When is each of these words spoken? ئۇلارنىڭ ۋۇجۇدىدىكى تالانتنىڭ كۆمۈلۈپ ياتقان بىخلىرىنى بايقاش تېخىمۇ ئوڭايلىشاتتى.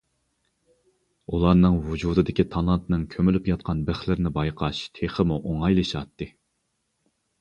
ئۇلارنىڭ 1.33 1.75
ۋۇجۇدىدىكى 1.89 2.45
تالانتنىڭ 2.55 3.03
كۆمۈلۈپ 3.17 3.49
ياتقان 3.53 3.83
بىخلىرىنى 3.91 4.33
بايقاش 4.39 4.81
تېخىمۇ 5.01 5.39
ئوڭايلىشاتتى. 5.51 6.31